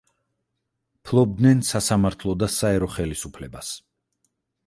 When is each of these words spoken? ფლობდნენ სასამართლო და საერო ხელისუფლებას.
ფლობდნენ 1.09 1.61
სასამართლო 1.67 2.35
და 2.43 2.49
საერო 2.55 2.89
ხელისუფლებას. 2.97 3.73